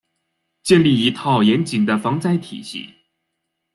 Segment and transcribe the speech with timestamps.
[0.63, 2.91] 建立一套严谨的防灾体系